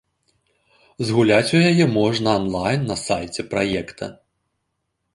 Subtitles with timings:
[1.09, 4.05] Згуляць у яе можна анлайн на сайце праекта.